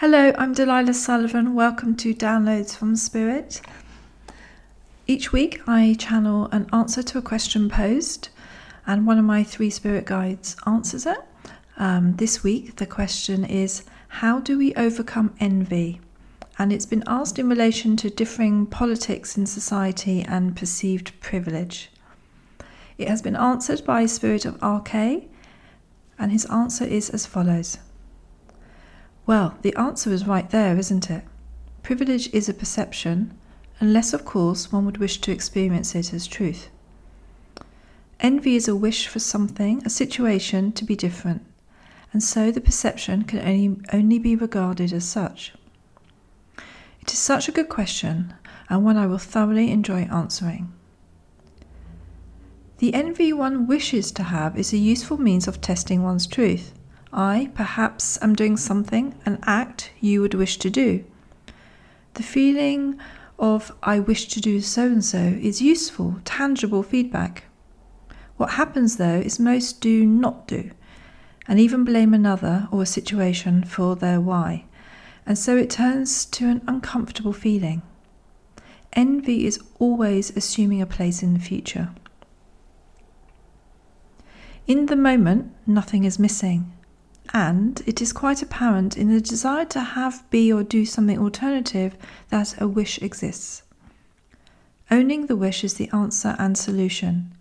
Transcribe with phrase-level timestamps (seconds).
[0.00, 1.54] Hello, I'm Delilah Sullivan.
[1.54, 3.60] Welcome to Downloads from Spirit.
[5.06, 8.30] Each week I channel an answer to a question posed,
[8.86, 11.18] and one of my three spirit guides answers it.
[11.76, 16.00] Um, this week the question is How do we overcome envy?
[16.58, 21.90] And it's been asked in relation to differing politics in society and perceived privilege.
[22.96, 24.94] It has been answered by Spirit of RK,
[26.18, 27.76] and his answer is as follows.
[29.26, 31.24] Well, the answer is right there, isn't it?
[31.82, 33.36] Privilege is a perception,
[33.78, 36.68] unless, of course, one would wish to experience it as truth.
[38.18, 41.42] Envy is a wish for something, a situation, to be different,
[42.12, 45.54] and so the perception can only, only be regarded as such.
[47.00, 48.34] It is such a good question,
[48.68, 50.72] and one I will thoroughly enjoy answering.
[52.78, 56.72] The envy one wishes to have is a useful means of testing one's truth.
[57.12, 61.04] I, perhaps, am doing something, an act you would wish to do.
[62.14, 63.00] The feeling
[63.38, 67.44] of I wish to do so and so is useful, tangible feedback.
[68.36, 70.70] What happens though is most do not do,
[71.48, 74.66] and even blame another or a situation for their why,
[75.26, 77.82] and so it turns to an uncomfortable feeling.
[78.92, 81.90] Envy is always assuming a place in the future.
[84.66, 86.72] In the moment, nothing is missing
[87.32, 91.96] and it is quite apparent in the desire to have, be, or do something alternative
[92.28, 93.62] that a wish exists.
[94.90, 97.32] Owning the wish is the answer and solution,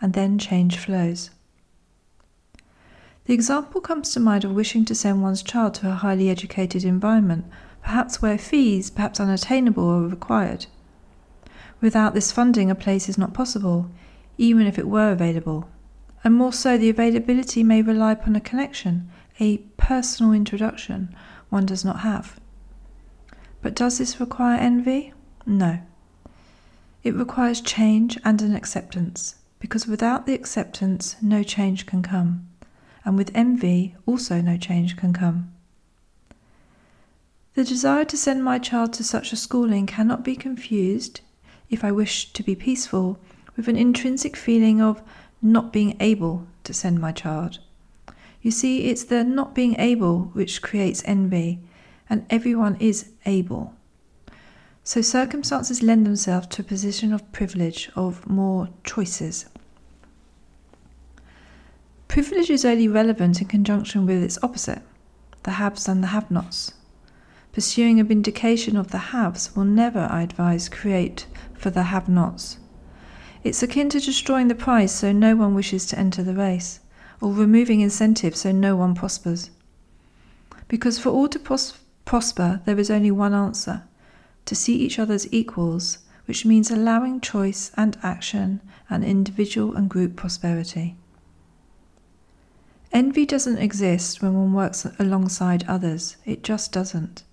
[0.00, 1.30] and then change flows.
[3.26, 6.84] The example comes to mind of wishing to send one's child to a highly educated
[6.84, 7.44] environment,
[7.82, 10.66] perhaps where fees, perhaps unattainable, are required.
[11.80, 13.90] Without this funding, a place is not possible,
[14.38, 15.68] even if it were available.
[16.22, 21.14] And more so, the availability may rely upon a connection, a personal introduction
[21.48, 22.38] one does not have.
[23.62, 25.12] But does this require envy?
[25.46, 25.80] No.
[27.02, 32.48] It requires change and an acceptance, because without the acceptance, no change can come,
[33.04, 35.52] and with envy, also no change can come.
[37.54, 41.20] The desire to send my child to such a schooling cannot be confused,
[41.70, 43.18] if I wish to be peaceful,
[43.56, 45.02] with an intrinsic feeling of
[45.40, 47.60] not being able to send my child.
[48.44, 51.60] You see, it's the not being able which creates envy,
[52.10, 53.72] and everyone is able.
[54.82, 59.46] So circumstances lend themselves to a position of privilege, of more choices.
[62.06, 64.82] Privilege is only relevant in conjunction with its opposite,
[65.44, 66.74] the haves and the have nots.
[67.54, 72.58] Pursuing a vindication of the haves will never, I advise, create for the have nots.
[73.42, 76.80] It's akin to destroying the prize so no one wishes to enter the race
[77.20, 79.50] or removing incentives so no one prospers.
[80.68, 83.82] Because for all to pros- prosper, there is only one answer
[84.46, 88.60] to see each other as equals, which means allowing choice and action
[88.90, 90.96] and individual and group prosperity.
[92.92, 97.24] Envy doesn't exist when one works alongside others, it just doesn't.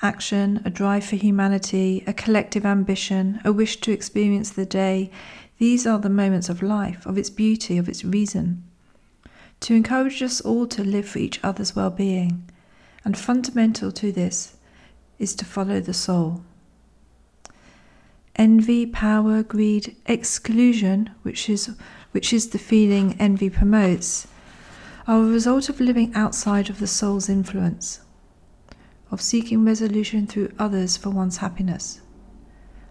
[0.00, 5.10] Action, a drive for humanity, a collective ambition, a wish to experience the day,
[5.58, 8.64] these are the moments of life, of its beauty, of its reason
[9.62, 12.44] to encourage us all to live for each other's well being,
[13.04, 14.56] and fundamental to this
[15.18, 16.42] is to follow the soul.
[18.34, 21.70] Envy, power, greed, exclusion, which is,
[22.10, 24.26] which is the feeling envy promotes,
[25.06, 28.00] are a result of living outside of the soul's influence,
[29.12, 32.00] of seeking resolution through others for one's happiness.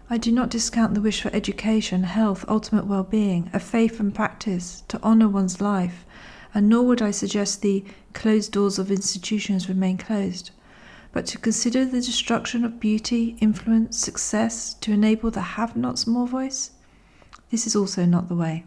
[0.08, 4.14] I do not discount the wish for education, health, ultimate well being, a faith and
[4.14, 6.06] practice to honour one's life
[6.54, 10.50] and nor would I suggest the closed doors of institutions remain closed,
[11.12, 16.26] but to consider the destruction of beauty, influence, success to enable the have nots more
[16.26, 16.72] voice,
[17.50, 18.64] this is also not the way.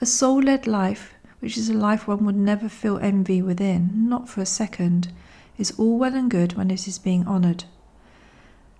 [0.00, 4.28] A soul led life, which is a life one would never feel envy within, not
[4.28, 5.12] for a second,
[5.56, 7.64] is all well and good when it is being honoured.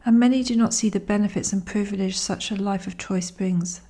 [0.05, 3.81] And many do not see the benefits and privilege such a life of choice brings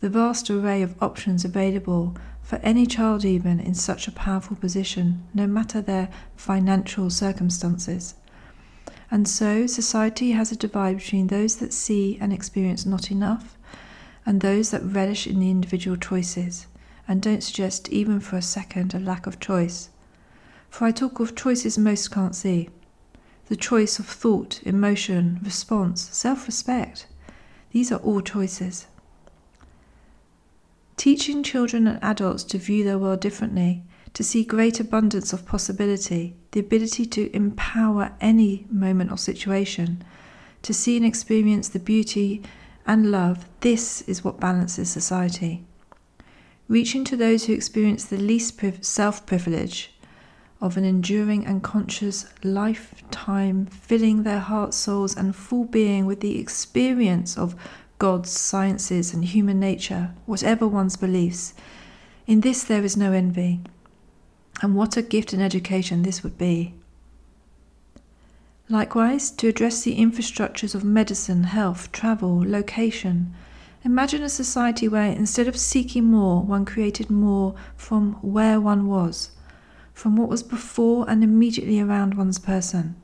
[0.00, 5.24] the vast array of options available for any child, even in such a powerful position,
[5.34, 8.14] no matter their financial circumstances.
[9.10, 13.58] And so, society has a divide between those that see and experience not enough
[14.24, 16.66] and those that relish in the individual choices
[17.08, 19.88] and don't suggest even for a second a lack of choice.
[20.68, 22.68] For I talk of choices most can't see
[23.46, 27.06] the choice of thought, emotion, response, self respect.
[27.70, 28.86] These are all choices.
[30.98, 33.84] Teaching children and adults to view their world differently
[34.14, 40.02] to see great abundance of possibility, the ability to empower any moment or situation,
[40.62, 42.42] to see and experience the beauty
[42.84, 45.64] and love, this is what balances society.
[46.66, 49.94] Reaching to those who experience the least self privilege
[50.60, 56.40] of an enduring and conscious lifetime, filling their hearts, souls, and full being with the
[56.40, 57.54] experience of
[57.98, 61.54] God's sciences and human nature, whatever one's beliefs.
[62.26, 63.60] In this there is no envy.
[64.62, 66.74] And what a gift and education this would be.
[68.68, 73.34] Likewise, to address the infrastructures of medicine, health, travel, location.
[73.82, 79.30] Imagine a society where instead of seeking more, one created more from where one was,
[79.94, 82.94] from what was before and immediately around one's person,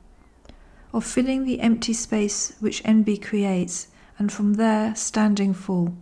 [0.93, 5.95] of filling the empty space which envy creates, and from there standing full.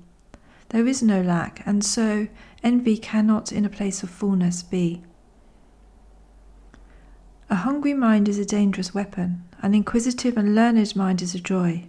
[0.70, 2.28] There is no lack, and so
[2.64, 5.04] envy cannot in a place of fullness be.
[7.50, 11.88] A hungry mind is a dangerous weapon, an inquisitive and learned mind is a joy.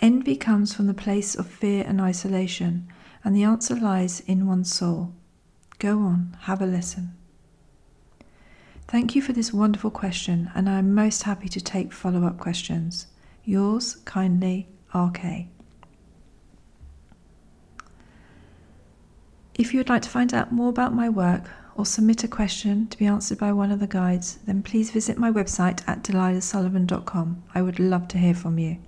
[0.00, 2.86] Envy comes from the place of fear and isolation,
[3.24, 5.14] and the answer lies in one's soul.
[5.78, 7.14] Go on, have a listen.
[8.86, 12.38] Thank you for this wonderful question, and I am most happy to take follow up
[12.38, 13.06] questions.
[13.44, 15.46] Yours kindly, RK.
[19.56, 22.88] If you would like to find out more about my work or submit a question
[22.88, 27.42] to be answered by one of the guides, then please visit my website at delilahsullivan.com.
[27.54, 28.78] I would love to hear from you.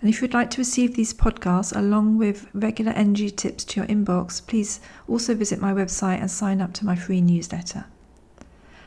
[0.00, 3.86] And if you'd like to receive these podcasts along with regular energy tips to your
[3.86, 7.84] inbox, please also visit my website and sign up to my free newsletter.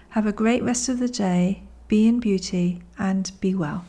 [0.10, 3.86] Have a great rest of the day, be in beauty, and be well.